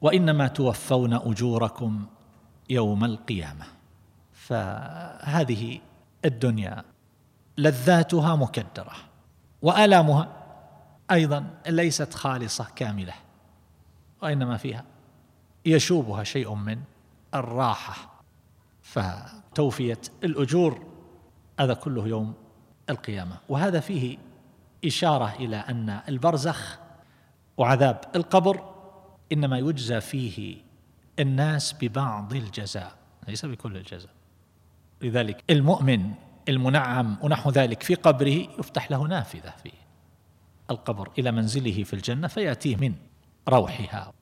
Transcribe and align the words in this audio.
وإنما 0.00 0.48
توفون 0.48 1.12
أجوركم 1.12 2.06
يوم 2.70 3.04
القيامة. 3.04 3.64
فهذه 4.32 5.80
الدنيا 6.24 6.84
لذاتها 7.58 8.36
مكدرة 8.36 8.92
وآلامها 9.62 10.28
أيضا 11.10 11.46
ليست 11.66 12.14
خالصة 12.14 12.66
كاملة 12.76 13.14
وإنما 14.22 14.56
فيها 14.56 14.84
يشوبها 15.66 16.24
شيء 16.24 16.54
من 16.54 16.78
الراحة. 17.34 18.22
فتوفية 18.82 20.00
الأجور 20.24 20.86
هذا 21.60 21.74
كله 21.74 22.06
يوم 22.06 22.34
القيامة. 22.90 23.36
وهذا 23.48 23.80
فيه 23.80 24.18
إشارة 24.84 25.34
إلى 25.34 25.56
أن 25.56 26.00
البرزخ 26.08 26.78
وعذاب 27.56 28.00
القبر 28.16 28.70
إنما 29.32 29.58
يجزى 29.58 30.00
فيه 30.00 30.56
الناس 31.18 31.74
ببعض 31.80 32.34
الجزاء. 32.34 32.96
ليس 33.28 33.46
بكل 33.46 33.76
الجزاء. 33.76 34.12
لذلك 35.02 35.44
المؤمن 35.50 36.12
المنعم 36.48 37.16
ونحو 37.22 37.50
ذلك 37.50 37.82
في 37.82 37.94
قبره 37.94 38.48
يفتح 38.58 38.90
له 38.90 39.06
نافذة 39.06 39.54
في 39.62 39.70
القبر 40.70 41.10
إلى 41.18 41.32
منزله 41.32 41.82
في 41.84 41.92
الجنة 41.92 42.28
فيأتيه 42.28 42.76
من 42.76 42.94
روحها. 43.48 44.12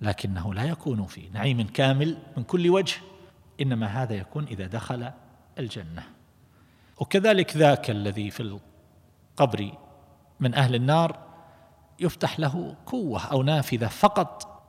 لكنه 0.00 0.54
لا 0.54 0.64
يكون 0.64 1.06
في 1.06 1.28
نعيم 1.32 1.66
كامل 1.66 2.18
من 2.36 2.42
كل 2.42 2.70
وجه. 2.70 2.96
إنما 3.60 3.86
هذا 3.86 4.14
يكون 4.14 4.44
إذا 4.44 4.66
دخل 4.66 5.10
الجنة. 5.58 6.02
وكذلك 7.00 7.56
ذاك 7.56 7.90
الذي 7.90 8.30
في 8.30 8.58
القبر 9.40 9.72
من 10.40 10.54
أهل 10.54 10.74
النار 10.74 11.33
يفتح 12.00 12.40
له 12.40 12.74
كوه 12.86 13.24
أو 13.24 13.42
نافذة 13.42 13.86
فقط 13.86 14.62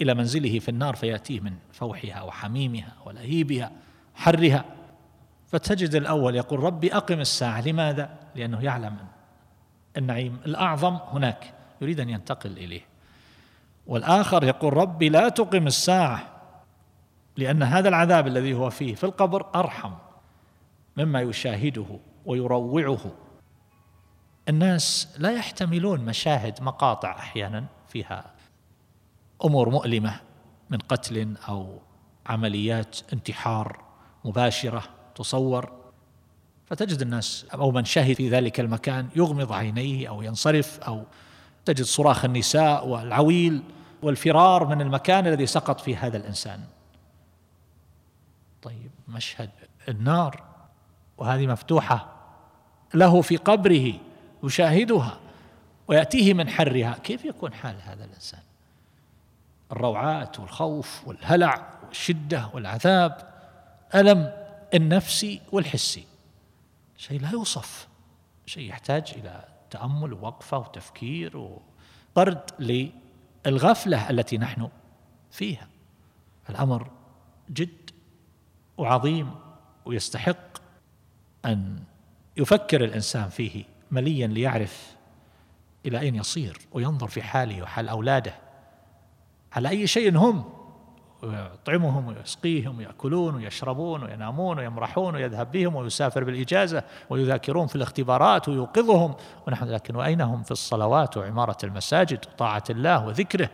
إلى 0.00 0.14
منزله 0.14 0.58
في 0.58 0.68
النار 0.68 0.96
فيأتيه 0.96 1.40
من 1.40 1.54
فوحها 1.72 2.22
وحميمها 2.22 2.92
ولهيبها 3.06 3.72
حرها. 4.14 4.64
فتجد 5.46 5.94
الأول 5.94 6.36
يقول 6.36 6.60
ربي 6.60 6.96
أقم 6.96 7.20
الساعة. 7.20 7.60
لماذا؟ 7.60 8.18
لأنه 8.34 8.64
يعلم 8.64 8.96
النعيم 9.96 10.38
الأعظم 10.46 10.94
هناك 10.94 11.54
يريد 11.80 12.00
أن 12.00 12.10
ينتقل 12.10 12.50
إليه. 12.50 12.80
والآخر 13.86 14.44
يقول 14.44 14.76
ربي 14.76 15.08
لا 15.08 15.28
تقم 15.28 15.66
الساعة 15.66 16.32
لأن 17.36 17.62
هذا 17.62 17.88
العذاب 17.88 18.26
الذي 18.26 18.54
هو 18.54 18.70
فيه 18.70 18.94
في 18.94 19.04
القبر 19.04 19.46
أرحم 19.54 19.92
مما 20.96 21.20
يشاهده 21.20 21.98
ويروعه. 22.26 23.12
الناس 24.48 25.08
لا 25.18 25.32
يحتملون 25.32 26.00
مشاهد 26.00 26.62
مقاطع 26.62 27.18
أحيانا 27.18 27.64
فيها 27.88 28.30
أمور 29.44 29.68
مؤلمة 29.70 30.20
من 30.70 30.78
قتل 30.78 31.36
أو 31.48 31.78
عمليات 32.26 32.98
انتحار 33.12 33.84
مباشرة 34.24 34.82
تصور. 35.14 35.72
فتجد 36.66 37.02
الناس 37.02 37.46
أو 37.54 37.70
من 37.70 37.84
شهد 37.84 38.16
في 38.16 38.28
ذلك 38.28 38.60
المكان 38.60 39.08
يغمض 39.16 39.52
عينيه 39.52 40.08
أو 40.08 40.22
ينصرف 40.22 40.80
أو 40.80 41.04
تجد 41.64 41.84
صراخ 41.84 42.24
النساء 42.24 42.88
والعويل 42.88 43.62
والفرار 44.02 44.66
من 44.66 44.80
المكان 44.80 45.26
الذي 45.26 45.46
سقط 45.46 45.80
فيه 45.80 46.06
هذا 46.06 46.16
الإنسان. 46.16 46.64
طيب 48.62 48.90
مشهد 49.08 49.50
النار 49.88 50.42
وهذه 51.18 51.46
مفتوحة 51.46 52.12
له 52.94 53.20
في 53.20 53.36
قبره. 53.36 53.92
يشاهدها 54.42 55.20
ويأتيه 55.88 56.34
من 56.34 56.48
حرها. 56.48 56.98
كيف 57.04 57.24
يكون 57.24 57.54
حال 57.54 57.82
هذا 57.82 58.04
الإنسان؟ 58.04 58.40
الروعات 59.72 60.40
والخوف 60.40 61.08
والهلع 61.08 61.68
والشدة 61.86 62.50
والعذاب 62.54 63.32
ألم 63.94 64.32
النفسي 64.74 65.40
والحسي 65.52 66.04
شيء 66.96 67.20
لا 67.20 67.30
يوصف. 67.30 67.88
شيء 68.46 68.68
يحتاج 68.68 69.12
إلى 69.16 69.44
تأمل 69.70 70.12
ووقفة 70.12 70.58
وتفكير 70.58 71.36
وطرد 71.36 72.40
للغفلة 73.46 74.10
التي 74.10 74.38
نحن 74.38 74.68
فيها. 75.30 75.68
الأمر 76.50 76.90
جد 77.50 77.90
وعظيم 78.78 79.34
ويستحق 79.84 80.58
أن 81.44 81.82
يفكر 82.36 82.84
الإنسان 82.84 83.28
فيه 83.28 83.64
مليا 83.92 84.26
ليعرف 84.26 84.96
إلى 85.86 86.00
أين 86.00 86.14
يصير 86.14 86.58
وينظر 86.72 87.08
في 87.08 87.22
حاله 87.22 87.62
وحال 87.62 87.88
أولاده. 87.88 88.34
على 89.52 89.68
أي 89.68 89.86
شيء 89.86 90.16
هم؟ 90.16 90.44
ويطعمهم 91.22 92.08
ويسقيهم 92.08 92.78
ويأكلون 92.78 93.34
ويشربون 93.34 94.02
وينامون 94.02 94.58
ويمرحون 94.58 95.14
ويذهب 95.14 95.52
بهم 95.52 95.74
ويسافر 95.76 96.24
بالإجازة 96.24 96.82
ويذاكرون 97.10 97.66
في 97.66 97.76
الاختبارات 97.76 98.48
ويوقظهم. 98.48 99.14
ونحن 99.46 99.64
لكن 99.64 99.96
وأين 99.96 100.20
هم 100.20 100.42
في 100.42 100.50
الصلوات 100.50 101.16
وعمارة 101.16 101.56
المساجد 101.64 102.24
وطاعة 102.34 102.64
الله 102.70 103.06
وذكره؟ 103.06 103.50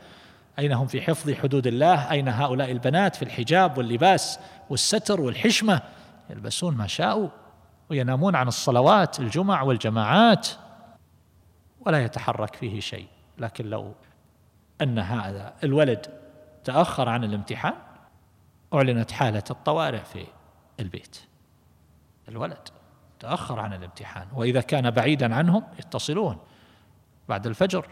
أين 0.59 0.73
هم 0.73 0.87
في 0.87 1.01
حفظ 1.01 1.33
حدود 1.33 1.67
الله؟ 1.67 2.11
أين 2.11 2.29
هؤلاء 2.29 2.71
البنات 2.71 3.17
في 3.17 3.23
الحجاب 3.23 3.79
واللباس 3.79 4.39
والستر 4.71 5.21
والحشمة؟ 5.21 5.83
يلبسون 6.31 6.77
ما 6.77 6.87
شاءوا. 6.87 7.29
وينامون 7.91 8.37
عن 8.37 8.49
الصلوات 8.49 9.21
الجمع 9.21 9.63
والجماعات 9.63 10.49
ولا 11.81 12.05
يتحرك 12.05 12.55
فيه 12.55 12.81
شيء. 12.81 13.09
لكن 13.39 13.67
لو 13.67 13.95
أن 14.83 14.99
هذا 14.99 15.55
الولد 15.65 16.07
تأخر 16.65 17.09
عن 17.09 17.25
الامتحان 17.25 17.75
أعلنت 18.75 19.11
حالة 19.11 19.45
الطوارئ 19.51 20.05
في 20.05 20.27
البيت. 20.81 21.21
الولد 22.29 22.69
تأخر 23.21 23.61
عن 23.61 23.73
الامتحان 23.73 24.27
وإذا 24.33 24.61
كان 24.61 24.91
بعيدا 24.91 25.35
عنهم 25.35 25.65
يتصلون 25.79 26.39
بعد 27.29 27.47
الفجر 27.47 27.87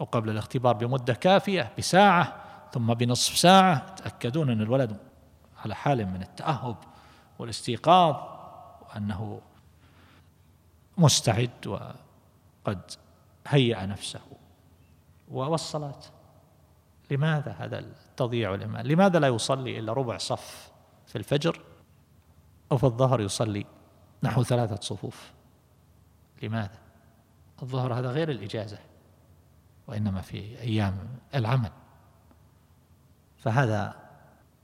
أو 0.00 0.04
قبل 0.04 0.30
الاختبار 0.30 0.74
بمدة 0.74 1.14
كافية 1.14 1.72
بساعة 1.78 2.36
ثم 2.72 2.94
بنصف 2.94 3.36
ساعة 3.36 3.86
يتأكدون 3.92 4.50
أن 4.50 4.60
الولد 4.60 4.96
على 5.64 5.74
حال 5.74 6.06
من 6.06 6.22
التأهب 6.22 6.76
والاستيقاظ. 7.38 8.31
وأنه 8.92 9.40
مستعد 10.98 11.66
وقد 11.66 12.80
هيأ 13.46 13.86
نفسه. 13.86 14.20
والصلاة 15.28 16.00
لماذا 17.10 17.52
هذا 17.52 17.78
التضييع 17.78 18.54
الإيمان 18.54 18.86
لماذا 18.86 19.18
لا 19.18 19.28
يصلي 19.28 19.78
إلا 19.78 19.92
ربع 19.92 20.18
صف 20.18 20.72
في 21.06 21.18
الفجر 21.18 21.60
أو 22.72 22.76
في 22.76 22.84
الظهر 22.84 23.20
يصلي 23.20 23.66
نحو 24.22 24.42
ثلاثة 24.42 24.76
صفوف؟ 24.80 25.32
لماذا؟ 26.42 26.78
الظهر 27.62 27.94
هذا 27.94 28.10
غير 28.10 28.30
الإجازة 28.30 28.78
وإنما 29.86 30.20
في 30.20 30.60
أيام 30.60 31.08
العمل. 31.34 31.70
فهذا 33.38 33.94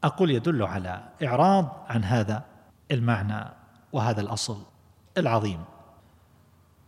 أقول 0.05 0.31
يدل 0.31 0.63
على 0.63 1.09
إعراض 1.23 1.85
عن 1.89 2.05
هذا 2.05 2.45
المعنى 2.91 3.45
وهذا 3.93 4.21
الأصل 4.21 4.57
العظيم. 5.19 5.65